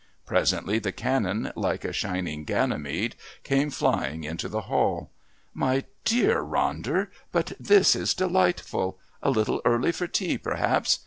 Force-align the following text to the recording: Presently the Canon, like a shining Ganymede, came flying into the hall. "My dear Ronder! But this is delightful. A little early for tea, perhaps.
Presently 0.25 0.79
the 0.79 0.91
Canon, 0.91 1.51
like 1.55 1.85
a 1.85 1.93
shining 1.93 2.43
Ganymede, 2.43 3.15
came 3.43 3.69
flying 3.69 4.23
into 4.23 4.49
the 4.49 4.61
hall. 4.61 5.11
"My 5.53 5.83
dear 6.05 6.43
Ronder! 6.43 7.09
But 7.31 7.53
this 7.59 7.95
is 7.95 8.15
delightful. 8.15 8.97
A 9.21 9.29
little 9.29 9.61
early 9.63 9.91
for 9.91 10.07
tea, 10.07 10.39
perhaps. 10.39 10.97